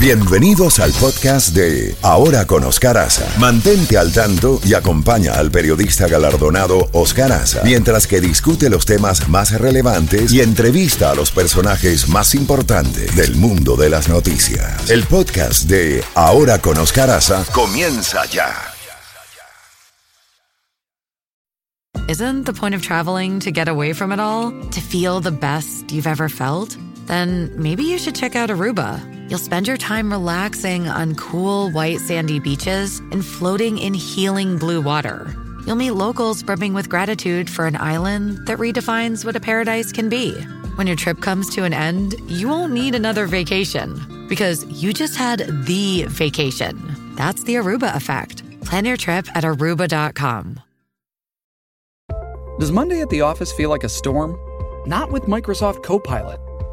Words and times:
Bienvenidos 0.00 0.78
al 0.78 0.92
podcast 0.92 1.56
de 1.56 1.96
Ahora 2.02 2.46
con 2.46 2.62
Oscar 2.62 2.96
Aza. 2.98 3.26
Mantente 3.40 3.98
al 3.98 4.12
tanto 4.12 4.60
y 4.64 4.74
acompaña 4.74 5.32
al 5.32 5.50
periodista 5.50 6.06
galardonado 6.06 6.88
Oscar 6.92 7.32
Aza 7.32 7.62
mientras 7.64 8.06
que 8.06 8.20
discute 8.20 8.70
los 8.70 8.86
temas 8.86 9.28
más 9.28 9.50
relevantes 9.60 10.32
y 10.32 10.40
entrevista 10.40 11.10
a 11.10 11.16
los 11.16 11.32
personajes 11.32 12.08
más 12.08 12.36
importantes 12.36 13.16
del 13.16 13.34
mundo 13.34 13.74
de 13.74 13.90
las 13.90 14.08
noticias. 14.08 14.88
El 14.88 15.02
podcast 15.02 15.64
de 15.64 16.04
Ahora 16.14 16.60
con 16.60 16.78
Oscar 16.78 17.08
comienza 17.52 18.24
ya. 18.26 18.54
Isn't 22.08 22.44
the 22.44 22.52
point 22.52 22.74
of 22.74 22.82
traveling 22.82 23.40
to 23.40 23.50
get 23.50 23.68
away 23.68 23.92
from 23.92 24.12
it 24.12 24.20
all? 24.20 24.52
To 24.70 24.80
feel 24.80 25.20
the 25.20 25.32
best 25.32 25.90
you've 25.90 26.06
ever 26.08 26.28
felt? 26.28 26.76
Then 27.08 27.50
maybe 27.56 27.82
you 27.82 27.98
should 27.98 28.14
check 28.14 28.36
out 28.36 28.48
Aruba. 28.48 29.17
You'll 29.28 29.38
spend 29.38 29.68
your 29.68 29.76
time 29.76 30.10
relaxing 30.10 30.88
on 30.88 31.14
cool, 31.14 31.70
white, 31.70 32.00
sandy 32.00 32.38
beaches 32.40 33.00
and 33.12 33.24
floating 33.24 33.76
in 33.76 33.92
healing 33.92 34.56
blue 34.56 34.80
water. 34.80 35.34
You'll 35.66 35.76
meet 35.76 35.90
locals 35.90 36.42
brimming 36.42 36.72
with 36.72 36.88
gratitude 36.88 37.50
for 37.50 37.66
an 37.66 37.76
island 37.76 38.46
that 38.46 38.56
redefines 38.56 39.26
what 39.26 39.36
a 39.36 39.40
paradise 39.40 39.92
can 39.92 40.08
be. 40.08 40.32
When 40.76 40.86
your 40.86 40.96
trip 40.96 41.20
comes 41.20 41.54
to 41.56 41.64
an 41.64 41.74
end, 41.74 42.14
you 42.26 42.48
won't 42.48 42.72
need 42.72 42.94
another 42.94 43.26
vacation 43.26 44.26
because 44.28 44.64
you 44.64 44.94
just 44.94 45.14
had 45.14 45.40
the 45.66 46.04
vacation. 46.08 47.14
That's 47.14 47.42
the 47.42 47.56
Aruba 47.56 47.94
effect. 47.94 48.42
Plan 48.62 48.86
your 48.86 48.96
trip 48.96 49.28
at 49.36 49.44
aruba.com. 49.44 50.60
Does 52.58 52.72
Monday 52.72 53.02
at 53.02 53.10
the 53.10 53.20
office 53.20 53.52
feel 53.52 53.68
like 53.68 53.84
a 53.84 53.88
storm? 53.90 54.38
Not 54.88 55.12
with 55.12 55.24
Microsoft 55.24 55.82
Copilot. 55.82 56.40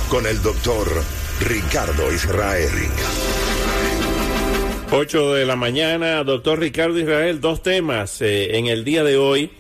Con 0.09 0.29
el 0.29 0.41
doctor 0.43 0.87
Ricardo 1.41 2.13
Israel. 2.13 2.71
8 4.93 5.35
de 5.35 5.45
la 5.45 5.57
mañana, 5.57 6.23
doctor 6.23 6.61
Ricardo 6.61 7.01
Israel, 7.01 7.41
dos 7.41 7.65
temas 7.65 8.23
eh, 8.23 8.59
en 8.59 8.69
el 8.69 8.85
día 8.85 9.03
de 9.03 9.17
hoy. 9.17 9.51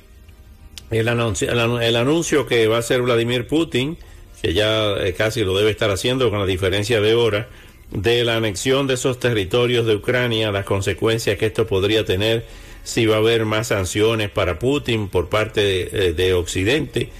El 0.92 1.08
anuncio, 1.08 1.50
el, 1.50 1.96
anuncio 1.96 2.46
que 2.46 2.68
va 2.68 2.76
a 2.76 2.78
hacer 2.78 3.02
Vladimir 3.02 3.48
Putin, 3.48 3.98
que 4.40 4.54
ya 4.54 4.92
eh, 4.92 5.12
casi 5.12 5.42
lo 5.42 5.58
debe 5.58 5.72
estar 5.72 5.90
haciendo 5.90 6.30
con 6.30 6.38
la 6.38 6.46
diferencia 6.46 7.00
de 7.00 7.14
hora, 7.14 7.48
de 7.90 8.24
la 8.24 8.36
anexión 8.36 8.86
de 8.86 8.94
esos 8.94 9.20
territorios 9.20 9.86
de 9.86 9.96
Ucrania, 9.96 10.50
las 10.52 10.64
consecuencias 10.64 11.38
que 11.38 11.46
esto 11.46 11.66
podría 11.66 12.04
tener, 12.04 12.44
si 12.84 13.06
va 13.06 13.16
a 13.16 13.18
haber 13.18 13.44
más 13.44 13.68
sanciones 13.68 14.30
para 14.30 14.58
Putin 14.58 15.08
por 15.08 15.28
parte 15.28 15.60
de, 15.60 16.12
de 16.12 16.34
Occidente, 16.34 17.10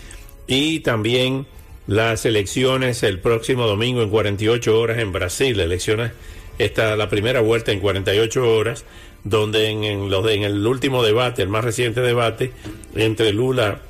y 0.46 0.80
también 0.80 1.46
las 1.86 2.24
elecciones 2.24 3.02
el 3.02 3.20
próximo 3.20 3.66
domingo 3.66 4.02
en 4.02 4.10
48 4.10 4.78
horas 4.78 4.98
en 4.98 5.12
Brasil, 5.12 5.58
elecciones 5.58 6.12
esta 6.58 6.96
la 6.96 7.08
primera 7.08 7.40
vuelta 7.40 7.72
en 7.72 7.80
48 7.80 8.56
horas, 8.56 8.84
donde 9.24 9.68
en, 9.68 9.84
en, 9.84 10.10
los, 10.10 10.28
en 10.30 10.42
el 10.42 10.66
último 10.66 11.02
debate, 11.02 11.42
el 11.42 11.48
más 11.48 11.64
reciente 11.64 12.00
debate 12.00 12.52
entre 12.94 13.32
Lula 13.32 13.80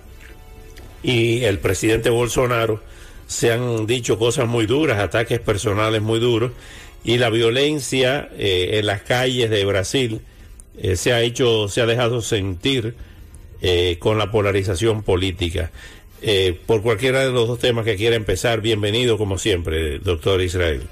y 1.03 1.45
el 1.45 1.59
presidente 1.59 2.11
Bolsonaro, 2.11 2.81
se 3.26 3.53
han 3.53 3.87
dicho 3.87 4.19
cosas 4.19 4.47
muy 4.47 4.66
duras, 4.66 4.98
ataques 4.98 5.41
personales 5.41 6.03
muy 6.03 6.19
duros, 6.19 6.53
y 7.04 7.19
la 7.19 7.31
violencia 7.31 8.28
eh, 8.37 8.78
en 8.78 8.87
las 8.87 9.03
calles 9.03 9.50
de 9.50 9.64
Brasil 9.64 10.20
eh, 10.78 10.97
se 10.97 11.12
ha 11.12 11.22
hecho, 11.22 11.69
se 11.69 11.81
ha 11.81 11.87
dejado 11.87 12.20
sentir 12.20 12.94
eh, 13.60 13.97
con 13.98 14.19
la 14.19 14.31
polarización 14.31 15.03
política. 15.03 15.70
Por 16.66 16.82
cualquiera 16.82 17.20
de 17.25 17.31
los 17.31 17.47
dos 17.47 17.60
temas 17.60 17.84
que 17.84 17.94
quiera 17.94 18.16
empezar, 18.16 18.60
bienvenido 18.60 19.16
como 19.16 19.38
siempre, 19.38 20.00
doctor 20.00 20.41
Israel. 20.41 20.82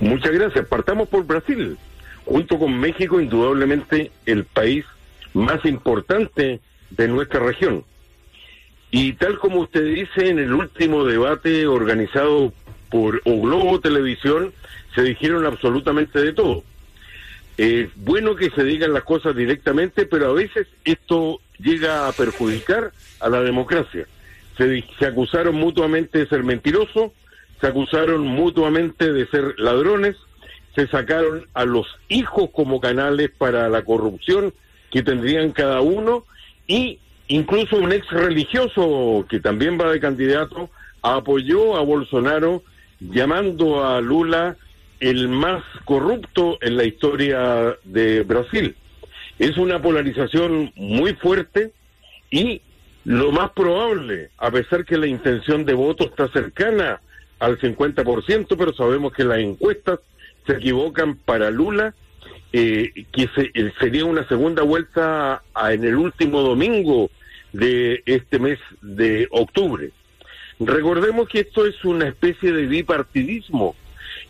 Muchas 0.00 0.32
gracias. 0.32 0.66
Partamos 0.66 1.08
por 1.08 1.26
Brasil. 1.26 1.76
Junto 2.24 2.58
con 2.58 2.78
México, 2.78 3.20
indudablemente 3.20 4.12
el 4.24 4.44
país 4.44 4.86
más 5.34 5.62
importante 5.66 6.60
de 6.88 7.08
nuestra 7.08 7.40
región. 7.40 7.84
Y 8.90 9.14
tal 9.14 9.38
como 9.38 9.60
usted 9.60 9.84
dice, 9.84 10.28
en 10.28 10.38
el 10.38 10.52
último 10.52 11.04
debate 11.04 11.66
organizado 11.66 12.52
por 12.90 13.20
O 13.24 13.40
Globo 13.40 13.80
Televisión, 13.80 14.52
se 14.94 15.02
dijeron 15.02 15.44
absolutamente 15.44 16.20
de 16.20 16.32
todo. 16.32 16.62
Es 17.56 17.88
bueno 17.96 18.36
que 18.36 18.50
se 18.50 18.64
digan 18.64 18.92
las 18.92 19.04
cosas 19.04 19.34
directamente, 19.34 20.06
pero 20.06 20.30
a 20.30 20.32
veces 20.32 20.66
esto 20.84 21.40
llega 21.58 22.06
a 22.06 22.12
perjudicar 22.12 22.92
a 23.20 23.28
la 23.28 23.40
democracia. 23.42 24.06
Se, 24.56 24.84
se 24.98 25.06
acusaron 25.06 25.54
mutuamente 25.54 26.18
de 26.18 26.28
ser 26.28 26.44
mentirosos, 26.44 27.12
se 27.60 27.66
acusaron 27.66 28.26
mutuamente 28.26 29.12
de 29.12 29.26
ser 29.28 29.58
ladrones, 29.58 30.16
se 30.74 30.86
sacaron 30.88 31.46
a 31.54 31.64
los 31.64 31.86
hijos 32.08 32.50
como 32.52 32.80
canales 32.80 33.30
para 33.36 33.68
la 33.68 33.82
corrupción 33.82 34.52
que 34.90 35.02
tendrían 35.02 35.52
cada 35.52 35.80
uno 35.80 36.24
y 36.66 37.00
incluso 37.28 37.76
un 37.76 37.92
ex 37.92 38.08
religioso 38.10 39.26
que 39.28 39.40
también 39.40 39.78
va 39.80 39.90
de 39.90 40.00
candidato 40.00 40.70
apoyó 41.02 41.76
a 41.76 41.82
Bolsonaro 41.82 42.62
llamando 43.00 43.84
a 43.84 44.00
Lula 44.00 44.56
el 45.00 45.28
más 45.28 45.62
corrupto 45.84 46.58
en 46.60 46.76
la 46.76 46.84
historia 46.84 47.76
de 47.84 48.22
Brasil. 48.22 48.74
Es 49.38 49.58
una 49.58 49.80
polarización 49.82 50.72
muy 50.74 51.14
fuerte 51.14 51.72
y 52.30 52.62
lo 53.04 53.30
más 53.30 53.50
probable, 53.50 54.30
a 54.38 54.50
pesar 54.50 54.84
que 54.84 54.96
la 54.96 55.06
intención 55.06 55.64
de 55.64 55.74
voto 55.74 56.04
está 56.04 56.28
cercana 56.28 57.00
al 57.38 57.58
50%, 57.58 58.56
pero 58.56 58.74
sabemos 58.74 59.12
que 59.12 59.24
las 59.24 59.38
encuestas 59.38 60.00
se 60.46 60.54
equivocan 60.54 61.16
para 61.16 61.50
Lula, 61.50 61.94
eh, 62.58 63.04
que 63.12 63.28
se, 63.34 63.52
sería 63.78 64.06
una 64.06 64.26
segunda 64.28 64.62
vuelta 64.62 65.42
a, 65.52 65.72
en 65.74 65.84
el 65.84 65.96
último 65.96 66.40
domingo 66.40 67.10
de 67.52 68.02
este 68.06 68.38
mes 68.38 68.58
de 68.80 69.28
octubre. 69.30 69.90
Recordemos 70.58 71.28
que 71.28 71.40
esto 71.40 71.66
es 71.66 71.84
una 71.84 72.08
especie 72.08 72.52
de 72.52 72.64
bipartidismo 72.64 73.76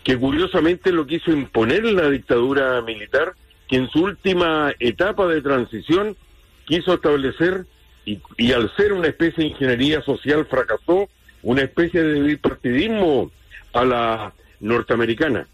que 0.03 0.17
curiosamente 0.17 0.91
lo 0.91 1.07
quiso 1.07 1.31
imponer 1.31 1.85
la 1.85 2.11
dictadura 2.11 2.83
militar, 2.83 3.35
que 3.69 3.77
en 3.77 3.89
su 3.91 4.03
última 4.03 4.75
etapa 4.81 5.29
de 5.29 5.41
transición 5.41 6.17
quiso 6.65 6.95
establecer 6.95 7.65
y, 8.05 8.19
y 8.39 8.51
al 8.51 8.75
ser 8.75 8.93
una 8.93 9.07
especie 9.07 9.45
de 9.45 9.51
ingeniería 9.51 10.03
social 10.03 10.47
fracasó, 10.47 11.09
una 11.45 11.63
especie 11.63 12.03
de 12.03 12.23
bipartidismo 12.23 13.31
a 13.73 13.85
la 13.85 14.33
norteamericana. 14.59 15.47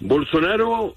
Bolsonaro 0.00 0.96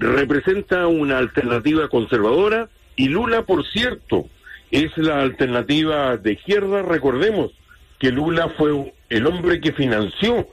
representa 0.00 0.86
una 0.86 1.18
alternativa 1.18 1.88
conservadora 1.88 2.68
y 2.96 3.08
Lula, 3.08 3.42
por 3.42 3.66
cierto, 3.66 4.26
es 4.70 4.96
la 4.96 5.20
alternativa 5.20 6.16
de 6.16 6.32
izquierda. 6.32 6.82
Recordemos 6.82 7.52
que 7.98 8.10
Lula 8.10 8.48
fue 8.56 8.92
el 9.10 9.26
hombre 9.26 9.60
que 9.60 9.72
financió 9.72 10.48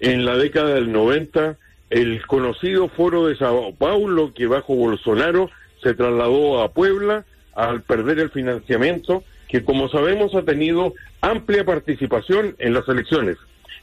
en 0.00 0.24
la 0.24 0.36
década 0.36 0.74
del 0.74 0.92
90 0.92 1.56
el 1.90 2.26
conocido 2.26 2.88
foro 2.88 3.26
de 3.26 3.36
Sao 3.36 3.74
Paulo 3.74 4.32
que 4.34 4.46
bajo 4.46 4.74
Bolsonaro 4.74 5.50
se 5.82 5.94
trasladó 5.94 6.62
a 6.62 6.72
Puebla 6.72 7.24
al 7.54 7.82
perder 7.82 8.18
el 8.18 8.30
financiamiento 8.30 9.22
que 9.48 9.62
como 9.62 9.88
sabemos 9.90 10.34
ha 10.34 10.42
tenido 10.42 10.94
amplia 11.20 11.64
participación 11.64 12.56
en 12.58 12.72
las 12.72 12.88
elecciones, 12.88 13.36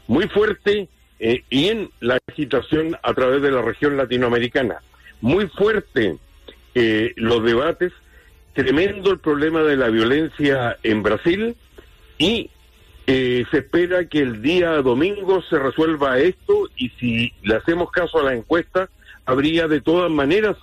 muy 0.08 0.28
fuerte 0.28 0.90
eh, 1.20 1.44
y 1.50 1.68
en 1.68 1.92
la 2.00 2.18
agitación 2.28 2.98
a 3.04 3.14
través 3.14 3.42
de 3.44 3.52
la 3.52 3.62
región 3.62 3.96
latinoamericana, 3.96 4.82
muy 5.22 5.48
fuerte 5.48 6.18
eh, 6.76 7.14
los 7.16 7.44
debates, 7.44 7.92
tremendo 8.54 9.12
el 9.12 9.20
problema 9.20 9.64
de 9.64 9.78
la 9.78 9.90
violencia 9.90 10.78
en 10.84 11.04
Brasil 11.04 11.56
y 12.18 12.50
eh, 13.08 13.46
se 13.50 13.58
espera 13.58 14.06
que 14.06 14.20
el 14.20 14.42
día 14.42 14.82
domingo 14.82 15.42
se 15.42 15.58
resuelva 15.58 16.20
esto 16.20 16.70
y 16.78 16.90
si 17.00 17.34
le 17.42 17.56
hacemos 17.56 17.92
caso 17.92 18.20
a 18.20 18.24
la 18.24 18.36
encuesta, 18.36 18.90
habría 19.26 19.68
de 19.68 19.82
todas 19.82 20.12
maneras 20.12 20.58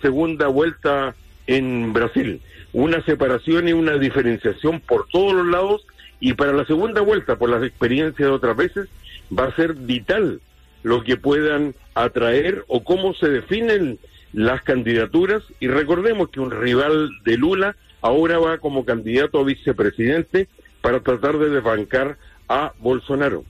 segunda 0.00 0.48
vuelta 0.48 1.14
en 1.46 1.92
Brasil. 1.92 2.40
Una 2.72 3.04
separación 3.04 3.68
y 3.68 3.72
una 3.72 3.98
diferenciación 3.98 4.80
por 4.80 5.06
todos 5.08 5.32
los 5.34 5.46
lados 5.46 5.86
y 6.18 6.34
para 6.34 6.52
la 6.52 6.64
segunda 6.64 7.00
vuelta, 7.00 7.36
por 7.36 7.50
las 7.50 7.62
experiencias 7.62 8.28
de 8.28 8.34
otras 8.34 8.56
veces, 8.56 8.88
va 9.36 9.44
a 9.44 9.56
ser 9.56 9.74
vital 9.74 10.40
lo 10.82 11.04
que 11.04 11.16
puedan 11.16 11.74
atraer 11.94 12.64
o 12.68 12.84
cómo 12.84 13.14
se 13.14 13.28
definen 13.28 13.98
las 14.32 14.62
candidaturas. 14.62 15.42
Y 15.60 15.68
recordemos 15.68 16.30
que 16.30 16.40
un 16.40 16.50
rival 16.50 17.10
de 17.24 17.36
Lula 17.36 17.76
ahora 18.00 18.38
va 18.38 18.58
como 18.58 18.84
candidato 18.84 19.38
a 19.38 19.44
vicepresidente 19.44 20.48
para 20.80 21.00
tratar 21.00 21.38
de 21.38 21.50
desbancar 21.50 22.16
a 22.48 22.72
Bolsonaro. 22.78 23.44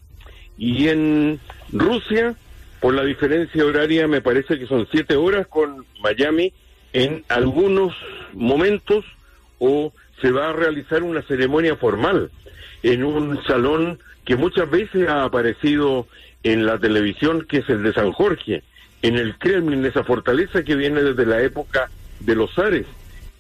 Y 0.59 0.89
en 0.89 1.41
Rusia, 1.73 2.35
por 2.81 2.95
la 2.95 3.05
diferencia 3.05 3.65
horaria, 3.65 4.07
me 4.07 4.21
parece 4.21 4.59
que 4.59 4.67
son 4.67 4.87
siete 4.91 5.17
horas 5.17 5.47
con 5.47 5.87
Miami, 6.03 6.53
en 6.93 7.25
algunos 7.29 7.95
momentos 8.35 9.05
o 9.59 9.93
se 10.23 10.31
va 10.31 10.51
a 10.51 10.53
realizar 10.53 11.03
una 11.03 11.21
ceremonia 11.23 11.77
formal 11.77 12.31
en 12.85 13.05
un 13.05 13.43
salón 13.45 13.99
que 14.25 14.37
muchas 14.37 14.71
veces 14.71 15.09
ha 15.09 15.25
aparecido 15.25 16.07
en 16.45 16.65
la 16.65 16.79
televisión, 16.79 17.45
que 17.49 17.59
es 17.59 17.69
el 17.69 17.83
de 17.83 17.93
San 17.93 18.13
Jorge, 18.13 18.63
en 19.03 19.17
el 19.17 19.37
Kremlin, 19.37 19.85
esa 19.85 20.05
fortaleza 20.05 20.63
que 20.63 20.77
viene 20.77 21.03
desde 21.03 21.27
la 21.27 21.43
época 21.43 21.91
de 22.21 22.37
los 22.37 22.55
zares 22.55 22.87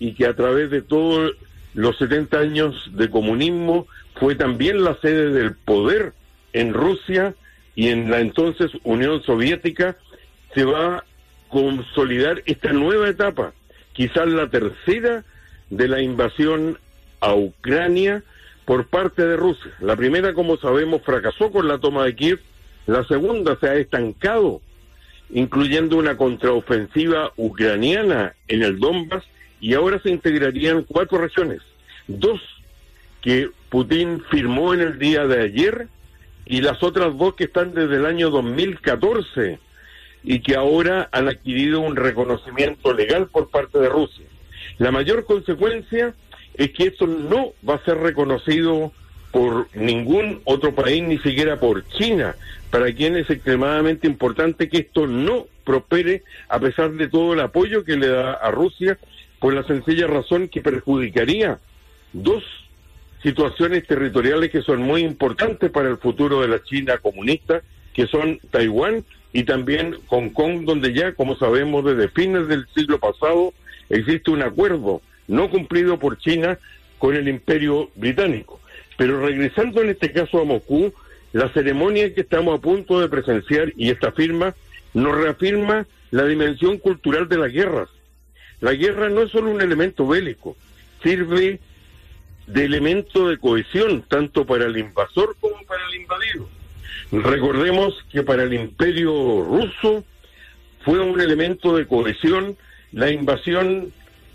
y 0.00 0.14
que 0.14 0.26
a 0.26 0.34
través 0.34 0.70
de 0.70 0.82
todos 0.82 1.36
los 1.74 1.96
70 1.98 2.38
años 2.38 2.90
de 2.92 3.08
comunismo 3.08 3.86
fue 4.16 4.34
también 4.34 4.82
la 4.82 4.96
sede 5.00 5.30
del 5.30 5.54
poder 5.54 6.12
en 6.52 6.74
Rusia 6.74 7.34
y 7.76 7.88
en 7.88 8.10
la 8.10 8.20
entonces 8.20 8.72
Unión 8.82 9.22
Soviética, 9.22 9.96
se 10.52 10.64
va 10.64 10.96
a 10.96 11.04
consolidar 11.48 12.42
esta 12.44 12.72
nueva 12.72 13.08
etapa, 13.08 13.54
quizás 13.92 14.26
la 14.28 14.50
tercera 14.50 15.24
de 15.72 15.88
la 15.88 16.02
invasión 16.02 16.78
a 17.20 17.34
Ucrania 17.34 18.22
por 18.66 18.88
parte 18.88 19.26
de 19.26 19.36
Rusia. 19.36 19.72
La 19.80 19.96
primera, 19.96 20.34
como 20.34 20.58
sabemos, 20.58 21.00
fracasó 21.02 21.50
con 21.50 21.66
la 21.66 21.78
toma 21.78 22.04
de 22.04 22.14
Kiev, 22.14 22.40
la 22.86 23.04
segunda 23.04 23.56
se 23.58 23.68
ha 23.68 23.74
estancado, 23.76 24.60
incluyendo 25.30 25.96
una 25.96 26.16
contraofensiva 26.18 27.32
ucraniana 27.36 28.34
en 28.48 28.62
el 28.62 28.78
Donbass, 28.78 29.24
y 29.60 29.72
ahora 29.72 29.98
se 30.02 30.10
integrarían 30.10 30.82
cuatro 30.82 31.18
regiones, 31.18 31.62
dos 32.06 32.40
que 33.22 33.48
Putin 33.70 34.22
firmó 34.30 34.74
en 34.74 34.80
el 34.80 34.98
día 34.98 35.26
de 35.26 35.42
ayer 35.42 35.88
y 36.44 36.60
las 36.60 36.82
otras 36.82 37.16
dos 37.16 37.34
que 37.34 37.44
están 37.44 37.72
desde 37.72 37.96
el 37.96 38.04
año 38.04 38.28
2014 38.28 39.58
y 40.24 40.40
que 40.40 40.54
ahora 40.54 41.08
han 41.12 41.28
adquirido 41.28 41.80
un 41.80 41.96
reconocimiento 41.96 42.92
legal 42.92 43.28
por 43.28 43.48
parte 43.48 43.78
de 43.78 43.88
Rusia. 43.88 44.26
La 44.82 44.90
mayor 44.90 45.24
consecuencia 45.26 46.12
es 46.54 46.72
que 46.72 46.88
esto 46.88 47.06
no 47.06 47.52
va 47.66 47.76
a 47.76 47.84
ser 47.84 47.98
reconocido 47.98 48.90
por 49.30 49.68
ningún 49.76 50.40
otro 50.42 50.74
país, 50.74 51.04
ni 51.04 51.18
siquiera 51.18 51.60
por 51.60 51.86
China, 51.86 52.34
para 52.68 52.92
quien 52.92 53.16
es 53.16 53.30
extremadamente 53.30 54.08
importante 54.08 54.68
que 54.68 54.78
esto 54.78 55.06
no 55.06 55.46
prospere 55.62 56.24
a 56.48 56.58
pesar 56.58 56.90
de 56.94 57.06
todo 57.06 57.34
el 57.34 57.38
apoyo 57.38 57.84
que 57.84 57.96
le 57.96 58.08
da 58.08 58.32
a 58.32 58.50
Rusia, 58.50 58.98
por 59.38 59.54
la 59.54 59.62
sencilla 59.62 60.08
razón 60.08 60.48
que 60.48 60.60
perjudicaría 60.60 61.60
dos 62.12 62.42
situaciones 63.22 63.86
territoriales 63.86 64.50
que 64.50 64.62
son 64.62 64.82
muy 64.82 65.02
importantes 65.02 65.70
para 65.70 65.90
el 65.90 65.98
futuro 65.98 66.40
de 66.40 66.48
la 66.48 66.60
China 66.64 66.98
comunista, 66.98 67.62
que 67.94 68.08
son 68.08 68.40
Taiwán 68.50 69.04
y 69.32 69.44
también 69.44 69.94
Hong 70.08 70.30
Kong, 70.30 70.64
donde 70.64 70.92
ya, 70.92 71.12
como 71.12 71.36
sabemos, 71.36 71.84
desde 71.84 72.08
fines 72.08 72.48
del 72.48 72.66
siglo 72.74 72.98
pasado 72.98 73.54
existe 73.88 74.30
un 74.30 74.42
acuerdo 74.42 75.02
no 75.28 75.50
cumplido 75.50 75.98
por 75.98 76.18
China 76.18 76.58
con 76.98 77.16
el 77.16 77.28
imperio 77.28 77.90
británico. 77.94 78.60
Pero 78.96 79.24
regresando 79.24 79.80
en 79.80 79.90
este 79.90 80.12
caso 80.12 80.40
a 80.40 80.44
Moscú, 80.44 80.92
la 81.32 81.48
ceremonia 81.52 82.14
que 82.14 82.20
estamos 82.20 82.58
a 82.58 82.62
punto 82.62 83.00
de 83.00 83.08
presenciar 83.08 83.72
y 83.76 83.90
esta 83.90 84.12
firma 84.12 84.54
nos 84.94 85.16
reafirma 85.16 85.86
la 86.10 86.24
dimensión 86.24 86.78
cultural 86.78 87.28
de 87.28 87.38
las 87.38 87.52
guerras. 87.52 87.88
La 88.60 88.74
guerra 88.74 89.08
no 89.08 89.22
es 89.22 89.30
solo 89.30 89.50
un 89.50 89.60
elemento 89.60 90.06
bélico, 90.06 90.56
sirve 91.02 91.58
de 92.46 92.64
elemento 92.64 93.28
de 93.28 93.38
cohesión 93.38 94.04
tanto 94.08 94.44
para 94.44 94.66
el 94.66 94.76
invasor 94.76 95.36
como 95.40 95.56
para 95.66 95.82
el 95.88 96.00
invadido. 96.02 96.48
Recordemos 97.12 97.94
que 98.10 98.22
para 98.22 98.42
el 98.42 98.52
imperio 98.52 99.10
ruso 99.42 100.04
fue 100.84 101.00
un 101.00 101.20
elemento 101.20 101.76
de 101.76 101.86
cohesión 101.86 102.56
la 102.92 103.10
invasión 103.10 103.92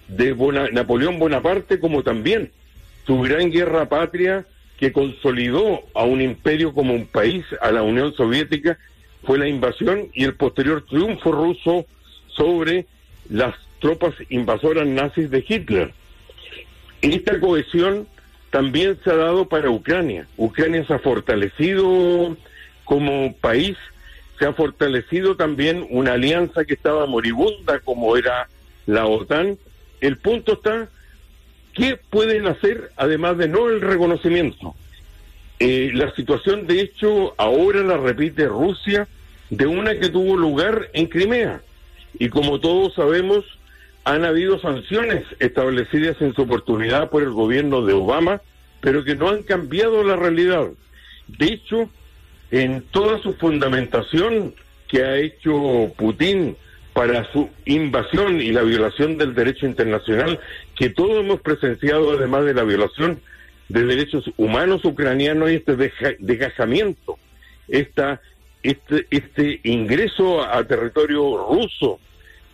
de 0.07 0.35
Napoleón 0.71 1.19
Bonaparte 1.19 1.79
como 1.79 2.03
también 2.03 2.51
su 3.05 3.19
gran 3.21 3.51
guerra 3.51 3.87
patria 3.89 4.45
que 4.77 4.91
consolidó 4.91 5.81
a 5.95 6.03
un 6.03 6.21
imperio 6.21 6.73
como 6.73 6.93
un 6.93 7.07
país, 7.07 7.43
a 7.61 7.71
la 7.71 7.81
Unión 7.81 8.13
Soviética, 8.13 8.77
fue 9.23 9.37
la 9.37 9.47
invasión 9.47 10.09
y 10.13 10.23
el 10.23 10.35
posterior 10.35 10.85
triunfo 10.87 11.31
ruso 11.31 11.85
sobre 12.27 12.85
las 13.29 13.55
tropas 13.79 14.13
invasoras 14.29 14.87
nazis 14.87 15.29
de 15.31 15.43
Hitler. 15.47 15.93
Esta 17.01 17.39
cohesión 17.39 18.07
también 18.51 18.97
se 19.03 19.09
ha 19.09 19.15
dado 19.15 19.49
para 19.49 19.69
Ucrania. 19.69 20.27
Ucrania 20.37 20.85
se 20.85 20.93
ha 20.93 20.99
fortalecido 20.99 22.37
como 22.85 23.35
país, 23.35 23.77
se 24.37 24.45
ha 24.45 24.53
fortalecido 24.53 25.35
también 25.35 25.85
una 25.89 26.13
alianza 26.13 26.65
que 26.65 26.73
estaba 26.73 27.05
moribunda 27.05 27.79
como 27.79 28.17
era 28.17 28.47
la 28.85 29.05
OTAN 29.05 29.57
el 30.01 30.17
punto 30.17 30.53
está, 30.53 30.89
¿qué 31.73 31.97
pueden 32.09 32.47
hacer 32.47 32.91
además 32.97 33.37
de 33.37 33.47
no 33.47 33.69
el 33.69 33.81
reconocimiento? 33.81 34.75
Eh, 35.59 35.91
la 35.93 36.13
situación, 36.13 36.67
de 36.67 36.81
hecho, 36.81 37.33
ahora 37.37 37.81
la 37.81 37.97
repite 37.97 38.45
Rusia 38.45 39.07
de 39.49 39.65
una 39.65 39.97
que 39.99 40.09
tuvo 40.09 40.37
lugar 40.37 40.89
en 40.93 41.07
Crimea. 41.07 41.61
Y 42.19 42.29
como 42.29 42.59
todos 42.59 42.93
sabemos, 42.93 43.43
han 44.03 44.23
habido 44.23 44.59
sanciones 44.59 45.23
establecidas 45.39 46.21
en 46.21 46.33
su 46.35 46.43
oportunidad 46.43 47.09
por 47.09 47.23
el 47.23 47.31
gobierno 47.31 47.83
de 47.83 47.93
Obama, 47.93 48.41
pero 48.81 49.03
que 49.03 49.15
no 49.15 49.29
han 49.29 49.41
cambiado 49.43 50.03
la 50.03 50.15
realidad. 50.15 50.67
De 51.27 51.47
hecho, 51.47 51.89
en 52.51 52.81
toda 52.91 53.21
su 53.21 53.33
fundamentación 53.33 54.55
que 54.87 55.03
ha 55.03 55.17
hecho 55.17 55.93
Putin 55.97 56.55
para 56.93 57.31
su 57.31 57.49
invasión 57.65 58.41
y 58.41 58.51
la 58.51 58.63
violación 58.63 59.17
del 59.17 59.35
derecho 59.35 59.65
internacional 59.67 60.39
que 60.75 60.89
todos 60.89 61.23
hemos 61.23 61.41
presenciado, 61.41 62.11
además 62.11 62.45
de 62.45 62.53
la 62.53 62.63
violación 62.63 63.19
de 63.69 63.83
derechos 63.83 64.31
humanos 64.37 64.83
ucranianos 64.85 65.51
y 65.51 65.55
este 65.55 65.75
desgajamiento, 66.19 67.19
esta, 67.67 68.21
este, 68.63 69.05
este 69.11 69.59
ingreso 69.63 70.41
a, 70.41 70.63
territorio 70.63 71.37
ruso 71.49 71.99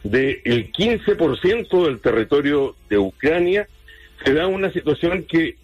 del 0.03 0.71
15% 0.71 1.85
del 1.85 1.99
territorio 1.99 2.75
de 2.89 2.97
Ucrania, 2.97 3.67
se 4.25 4.33
da 4.33 4.47
una 4.47 4.71
situación 4.71 5.23
que, 5.23 5.55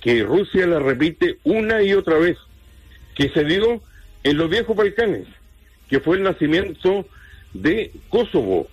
que 0.00 0.22
Rusia 0.22 0.66
la 0.66 0.78
repite 0.78 1.36
una 1.44 1.82
y 1.82 1.94
otra 1.94 2.18
vez, 2.18 2.38
que 3.14 3.28
se 3.30 3.44
dio 3.44 3.82
en 4.24 4.36
los 4.36 4.50
viejos 4.50 4.76
Balcanes, 4.76 5.26
que 5.88 6.00
fue 6.00 6.16
el 6.16 6.22
nacimiento 6.22 7.06
de 7.52 7.92
Kosovo. 8.08 8.68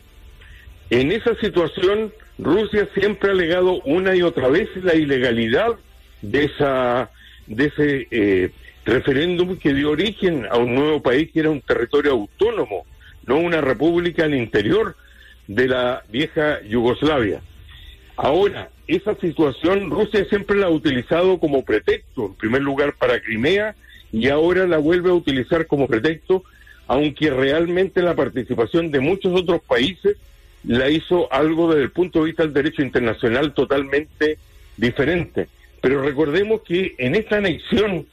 En 0.89 1.11
esa 1.11 1.35
situación, 1.35 2.13
Rusia 2.37 2.87
siempre 2.93 3.29
ha 3.29 3.33
alegado 3.33 3.81
una 3.81 4.15
y 4.15 4.21
otra 4.21 4.47
vez 4.47 4.69
la 4.81 4.95
ilegalidad 4.95 5.75
de 6.21 6.45
esa 6.45 7.11
de 7.47 7.65
ese 7.65 8.07
eh, 8.11 8.51
referéndum 8.85 9.57
que 9.57 9.73
dio 9.73 9.91
origen 9.91 10.45
a 10.49 10.57
un 10.57 10.75
nuevo 10.75 11.01
país 11.01 11.31
que 11.31 11.39
era 11.39 11.49
un 11.49 11.61
territorio 11.61 12.11
autónomo, 12.11 12.85
no 13.25 13.37
una 13.37 13.59
república 13.59 14.25
al 14.25 14.35
interior 14.35 14.95
de 15.47 15.67
la 15.67 16.03
vieja 16.09 16.61
Yugoslavia. 16.61 17.41
Ahora, 18.15 18.69
esa 18.87 19.15
situación 19.15 19.89
Rusia 19.89 20.25
siempre 20.29 20.57
la 20.57 20.67
ha 20.67 20.71
utilizado 20.71 21.39
como 21.39 21.65
pretexto, 21.65 22.27
en 22.27 22.35
primer 22.35 22.61
lugar 22.61 22.93
para 22.93 23.19
Crimea, 23.19 23.75
y 24.11 24.29
ahora 24.29 24.67
la 24.67 24.77
vuelve 24.77 25.09
a 25.09 25.13
utilizar 25.13 25.67
como 25.67 25.87
pretexto 25.87 26.43
aunque 26.89 27.29
realmente 27.29 28.01
la 28.01 28.15
participación 28.15 28.89
de 28.89 28.99
muchos 28.99 29.39
otros 29.39 29.61
países 29.61 30.17
la 30.63 30.89
hizo 30.89 31.31
algo 31.31 31.69
desde 31.69 31.83
el 31.83 31.91
punto 31.91 32.19
de 32.19 32.25
vista 32.25 32.41
del 32.41 32.53
derecho 32.53 32.81
internacional 32.81 33.53
totalmente 33.53 34.39
diferente. 34.75 35.49
Pero 35.81 36.01
recordemos 36.01 36.61
que 36.61 36.95
en 36.97 37.13
esta 37.13 37.37
anexión 37.37 38.07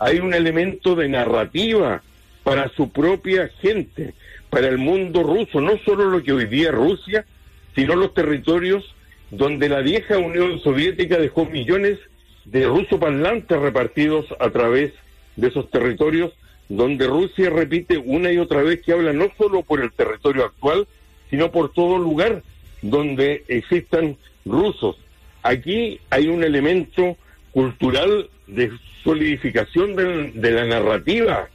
hay 0.00 0.18
un 0.20 0.32
elemento 0.32 0.94
de 0.94 1.10
narrativa 1.10 2.02
para 2.42 2.70
su 2.70 2.90
propia 2.90 3.48
gente, 3.60 4.14
para 4.48 4.68
el 4.68 4.78
mundo 4.78 5.22
ruso, 5.22 5.60
no 5.60 5.78
solo 5.84 6.06
lo 6.06 6.22
que 6.22 6.32
hoy 6.32 6.46
día 6.46 6.70
es 6.70 6.74
Rusia, 6.74 7.26
sino 7.74 7.94
los 7.96 8.14
territorios 8.14 8.94
donde 9.30 9.68
la 9.68 9.80
vieja 9.80 10.16
Unión 10.16 10.58
Soviética 10.60 11.18
dejó 11.18 11.44
millones 11.44 11.98
de 12.46 12.64
rusoparlantes 12.64 13.58
repartidos 13.58 14.24
a 14.40 14.48
través 14.48 14.92
de 14.92 15.02
esos 15.40 15.70
territorios 15.70 16.32
donde 16.68 17.06
Rusia 17.06 17.50
repite 17.50 17.98
una 17.98 18.32
y 18.32 18.38
otra 18.38 18.62
vez 18.62 18.80
que 18.82 18.92
habla 18.92 19.12
no 19.12 19.28
solo 19.36 19.62
por 19.62 19.80
el 19.80 19.92
territorio 19.92 20.44
actual, 20.44 20.86
sino 21.30 21.50
por 21.50 21.72
todo 21.72 21.98
lugar 21.98 22.42
donde 22.82 23.44
existan 23.48 24.16
rusos. 24.44 24.96
Aquí 25.42 26.00
hay 26.10 26.28
un 26.28 26.44
elemento 26.44 27.16
cultural 27.52 28.28
de 28.46 28.70
solidificación 29.04 29.96
de, 29.96 30.50
la 30.50 30.64
narrativa 30.64 31.48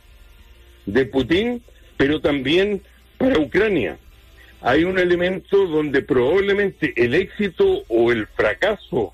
de 0.86 1.06
Putin, 1.06 1.62
pero 1.96 2.22
también 2.22 2.82
para 3.18 3.40
Ucrania. 3.40 3.98
Hay 4.62 4.84
un 4.84 5.00
elemento 5.00 5.68
donde 5.68 6.02
probablemente 6.02 6.94
el 6.96 7.14
éxito 7.14 7.84
o 7.88 8.12
el 8.12 8.28
fracaso 8.28 9.14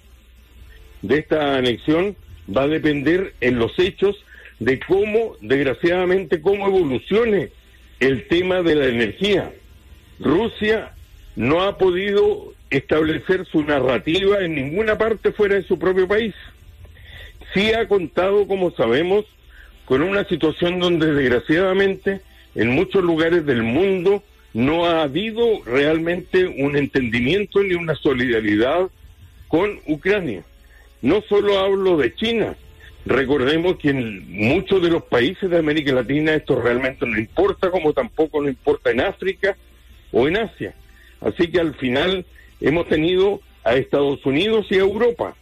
de 1.01 1.20
esta 1.20 1.58
anexión 1.58 2.15
va 2.55 2.63
a 2.63 2.67
depender 2.67 3.34
en 3.41 3.60
los 3.60 3.77
hechos 3.77 4.24
de 4.60 4.79
cómo, 4.79 5.36
desgraciadamente, 5.41 6.41
cómo 6.41 6.67
evolucione 6.67 7.50
el 8.00 8.27
tema 8.27 8.62
de 8.62 8.75
la 8.75 8.86
energía. 8.88 9.51
Rusia 10.19 10.93
no 11.36 11.63
ha 11.63 11.77
podido 11.77 12.53
establecer 12.69 13.45
su 13.45 13.63
narrativa 13.63 14.43
en 14.43 14.55
ninguna 14.55 14.98
parte 14.98 15.31
fuera 15.31 15.55
de 15.55 15.63
su 15.63 15.77
propio 15.77 16.07
país. 16.07 16.33
Sí 17.53 17.72
ha 17.74 17.88
contado, 17.88 18.48
como 18.48 18.72
sabemos, 18.72 19.25
con 19.86 20.01
una 20.01 20.24
situación 20.25 20.79
donde 20.79 21.13
desgraciadamente 21.13 22.22
en 22.55 22.69
muchos 22.69 23.03
lugares 23.03 23.45
del 23.45 23.63
mundo 23.63 24.24
no 24.53 24.86
ha 24.86 25.03
habido 25.03 25.63
realmente 25.65 26.45
un 26.45 26.77
entendimiento 26.77 27.62
ni 27.63 27.74
una 27.74 27.95
solidaridad 27.95 28.89
con 29.48 29.79
Ucrania. 29.88 30.43
No 31.01 31.22
solo 31.27 31.60
hablo 31.60 31.98
de 31.98 32.13
China, 32.15 32.55
recordemos 33.05 33.77
que 33.77 33.89
en 33.89 34.31
muchos 34.31 34.81
de 34.81 34.89
los 34.89 35.03
países 35.03 35.50
de 35.50 35.57
América 35.57 35.93
Latina 35.93 36.33
esto 36.33 36.62
realmente 36.62 37.05
no 37.05 37.17
importa, 37.17 37.69
como 37.69 37.93
tampoco 37.93 38.41
no 38.41 38.50
importa 38.50 38.91
en 38.91 39.01
África 39.01 39.57
o 40.12 40.27
en 40.27 40.38
Asia. 40.38 40.74
Así 41.22 41.48
que 41.50 41.60
al 41.60 41.75
final 41.75 42.25
hemos 42.62 42.88
tenido 42.88 43.41
a 43.63 43.75
Estados 43.75 44.25
Unidos 44.25 44.67
y 44.69 44.75
a 44.75 44.81
Europa, 44.81 45.36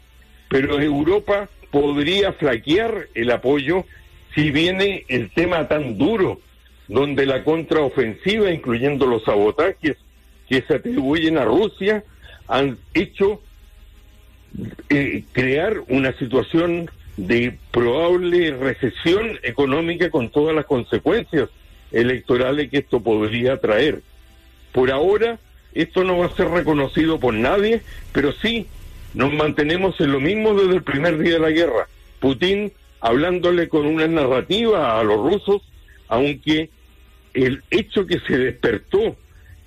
pero 0.50 0.80
Europa 0.80 1.50
podría 1.72 2.34
flaquear 2.34 3.08
el 3.14 3.32
apoyo 3.32 3.86
si 4.36 4.52
viene 4.52 5.06
el 5.08 5.32
tema 5.32 5.68
tan 5.68 5.98
duro, 5.98 6.40
donde 6.88 7.26
la 7.26 7.44
contraofensiva, 7.44 8.52
incluyendo 8.52 9.06
los 9.06 9.24
sabotajes 9.24 9.98
que 10.48 10.62
se 10.62 10.76
atribuyen 10.76 11.38
a 11.38 11.46
Rusia, 11.46 12.04
han 12.48 12.78
hecho 12.94 13.42
eh, 14.90 15.24
crear 15.32 15.82
una 15.88 16.18
situación 16.18 16.90
de 17.28 17.58
probable 17.72 18.52
recesión 18.52 19.40
económica 19.44 20.10
con 20.10 20.30
todas 20.30 20.56
las 20.56 20.66
consecuencias 20.66 21.50
electorales 21.92 22.70
que 22.70 22.80
esto 22.80 23.02
podría 23.02 23.58
traer. 23.58 24.02
Por 24.72 24.92
ahora, 24.92 25.40
esto 25.74 26.04
no 26.04 26.18
va 26.18 26.28
a 26.28 26.36
ser 26.36 26.50
reconocido 26.50 27.20
por 27.20 27.34
nadie, 27.34 27.82
pero 28.12 28.32
sí 28.32 28.66
nos 29.14 29.32
mantenemos 29.32 30.00
en 30.00 30.12
lo 30.12 30.20
mismo 30.20 30.54
desde 30.54 30.76
el 30.76 30.84
primer 30.84 31.18
día 31.20 31.34
de 31.34 31.40
la 31.40 31.52
guerra. 31.52 31.88
Putin 32.20 32.72
hablándole 33.02 33.70
con 33.70 33.86
una 33.86 34.08
narrativa 34.08 35.00
a 35.00 35.04
los 35.04 35.18
rusos, 35.18 35.62
aunque 36.08 36.70
el 37.34 37.64
hecho 37.70 38.06
que 38.06 38.20
se 38.20 38.38
despertó 38.38 39.16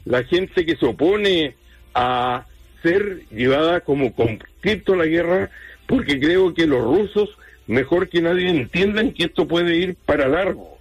la 0.04 0.24
gente 0.24 0.66
que 0.66 0.76
se 0.76 0.86
opone 0.86 1.54
a 1.94 2.46
ser 2.82 3.22
llevada 3.30 3.80
como 3.80 4.12
conscripto 4.12 4.94
a 4.94 4.96
la 4.96 5.06
guerra, 5.06 5.50
porque 5.86 6.18
creo 6.18 6.52
que 6.52 6.66
los 6.66 6.82
rusos, 6.82 7.30
mejor 7.66 8.08
que 8.08 8.20
nadie, 8.20 8.48
entiendan 8.48 9.12
que 9.12 9.24
esto 9.24 9.46
puede 9.46 9.76
ir 9.76 9.94
para 9.94 10.28
largo. 10.28 10.78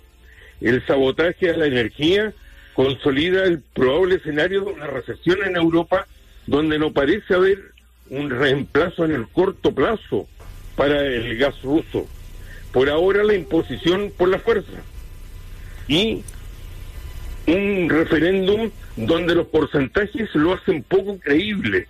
El 0.61 0.85
sabotaje 0.85 1.49
a 1.49 1.57
la 1.57 1.65
energía 1.65 2.33
consolida 2.73 3.43
el 3.43 3.59
probable 3.59 4.15
escenario 4.15 4.61
de 4.61 4.71
una 4.71 4.87
recesión 4.87 5.39
en 5.45 5.55
Europa, 5.55 6.07
donde 6.47 6.79
no 6.79 6.91
parece 6.91 7.33
haber 7.33 7.59
un 8.09 8.29
reemplazo 8.29 9.05
en 9.05 9.11
el 9.11 9.27
corto 9.27 9.73
plazo 9.73 10.27
para 10.75 11.05
el 11.05 11.37
gas 11.37 11.61
ruso. 11.61 12.07
Por 12.71 12.89
ahora 12.89 13.23
la 13.23 13.35
imposición 13.35 14.11
por 14.17 14.29
la 14.29 14.39
fuerza. 14.39 14.81
Y 15.87 16.23
un 17.47 17.89
referéndum 17.89 18.71
donde 18.95 19.35
los 19.35 19.47
porcentajes 19.47 20.33
lo 20.33 20.53
hacen 20.53 20.83
poco 20.83 21.19
creíble. 21.19 21.87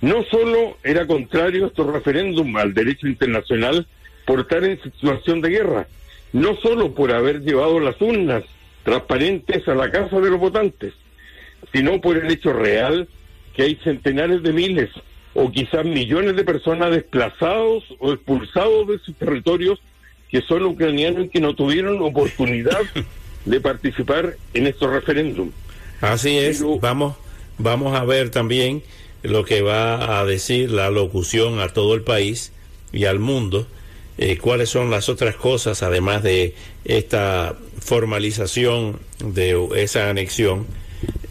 No 0.00 0.24
solo 0.24 0.78
era 0.82 1.06
contrario 1.06 1.66
estos 1.66 1.86
referéndum 1.92 2.56
al 2.56 2.74
derecho 2.74 3.06
internacional 3.06 3.86
por 4.26 4.40
estar 4.40 4.64
en 4.64 4.80
situación 4.82 5.40
de 5.40 5.50
guerra, 5.50 5.88
no 6.32 6.56
solo 6.56 6.94
por 6.94 7.12
haber 7.12 7.42
llevado 7.42 7.80
las 7.80 8.00
urnas 8.00 8.44
transparentes 8.82 9.66
a 9.68 9.74
la 9.74 9.90
casa 9.90 10.20
de 10.20 10.30
los 10.30 10.40
votantes, 10.40 10.94
sino 11.72 12.00
por 12.00 12.16
el 12.16 12.30
hecho 12.30 12.52
real 12.52 13.08
que 13.54 13.62
hay 13.62 13.76
centenares 13.76 14.42
de 14.42 14.52
miles 14.52 14.90
o 15.34 15.50
quizás 15.50 15.84
millones 15.84 16.36
de 16.36 16.44
personas 16.44 16.90
desplazados 16.90 17.84
o 17.98 18.12
expulsados 18.12 18.88
de 18.88 18.98
sus 18.98 19.16
territorios 19.16 19.80
que 20.30 20.42
son 20.42 20.64
ucranianos 20.64 21.26
y 21.26 21.28
que 21.28 21.40
no 21.40 21.54
tuvieron 21.54 22.02
oportunidad 22.02 22.80
de 23.44 23.60
participar 23.60 24.36
en 24.54 24.66
estos 24.66 24.90
referéndums. 24.90 25.52
Así 26.00 26.38
es, 26.38 26.62
vamos, 26.80 27.16
vamos 27.58 27.96
a 27.96 28.04
ver 28.04 28.30
también 28.30 28.82
lo 29.22 29.44
que 29.44 29.62
va 29.62 30.20
a 30.20 30.24
decir 30.24 30.70
la 30.70 30.90
locución 30.90 31.60
a 31.60 31.68
todo 31.68 31.94
el 31.94 32.02
país 32.02 32.52
y 32.92 33.06
al 33.06 33.18
mundo, 33.18 33.66
eh, 34.16 34.38
cuáles 34.38 34.68
son 34.68 34.90
las 34.90 35.08
otras 35.08 35.34
cosas, 35.36 35.82
además 35.82 36.22
de 36.22 36.54
esta 36.84 37.56
formalización 37.80 39.00
de 39.24 39.68
esa 39.76 40.08
anexión, 40.08 40.66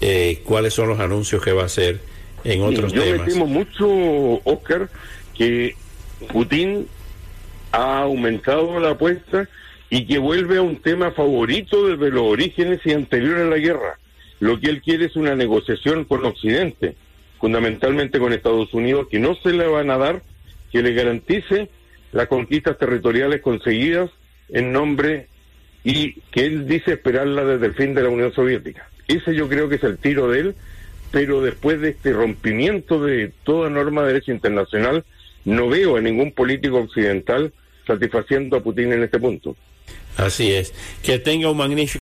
eh, 0.01 0.41
cuáles 0.43 0.73
son 0.73 0.89
los 0.89 0.99
anuncios 0.99 1.41
que 1.41 1.53
va 1.53 1.63
a 1.63 1.65
hacer 1.65 2.01
en 2.43 2.61
otros 2.61 2.91
yo 2.91 3.03
temas. 3.03 3.33
Yo 3.33 3.45
mucho, 3.45 4.41
Oscar, 4.43 4.89
que 5.37 5.75
Putin 6.31 6.87
ha 7.71 8.01
aumentado 8.01 8.79
la 8.79 8.91
apuesta 8.91 9.47
y 9.89 10.05
que 10.05 10.17
vuelve 10.17 10.57
a 10.57 10.61
un 10.61 10.77
tema 10.77 11.11
favorito 11.11 11.87
desde 11.87 12.11
los 12.11 12.23
orígenes 12.23 12.81
y 12.85 12.91
anterior 12.91 13.39
a 13.39 13.45
la 13.45 13.57
guerra. 13.57 13.99
Lo 14.39 14.59
que 14.59 14.69
él 14.69 14.81
quiere 14.81 15.05
es 15.05 15.15
una 15.15 15.35
negociación 15.35 16.03
con 16.03 16.25
Occidente, 16.25 16.95
fundamentalmente 17.39 18.19
con 18.19 18.33
Estados 18.33 18.73
Unidos, 18.73 19.07
que 19.09 19.19
no 19.19 19.35
se 19.35 19.53
le 19.53 19.67
van 19.67 19.89
a 19.89 19.97
dar, 19.97 20.21
que 20.71 20.81
le 20.81 20.93
garantice 20.93 21.69
las 22.13 22.27
conquistas 22.27 22.77
territoriales 22.77 23.41
conseguidas 23.41 24.09
en 24.49 24.71
nombre 24.71 25.27
y 25.83 26.13
que 26.31 26.45
él 26.45 26.67
dice 26.67 26.93
esperarla 26.93 27.43
desde 27.43 27.65
el 27.65 27.73
fin 27.73 27.93
de 27.93 28.03
la 28.03 28.09
Unión 28.09 28.33
Soviética. 28.33 28.87
Ese 29.07 29.35
yo 29.35 29.49
creo 29.49 29.67
que 29.67 29.75
es 29.75 29.83
el 29.83 29.97
tiro 29.97 30.29
de 30.29 30.39
él, 30.39 30.55
pero 31.11 31.41
después 31.41 31.81
de 31.81 31.89
este 31.89 32.13
rompimiento 32.13 33.03
de 33.03 33.31
toda 33.43 33.69
norma 33.69 34.01
de 34.01 34.13
derecho 34.13 34.31
internacional, 34.31 35.03
no 35.43 35.67
veo 35.67 35.97
a 35.97 36.01
ningún 36.01 36.31
político 36.31 36.77
occidental 36.77 37.51
satisfaciendo 37.85 38.57
a 38.57 38.63
Putin 38.63 38.93
en 38.93 39.03
este 39.03 39.19
punto. 39.19 39.57
Así 40.15 40.53
es. 40.53 40.73
Que 41.01 41.19
tenga 41.19 41.49
un 41.49 41.57
magnífico 41.57 41.91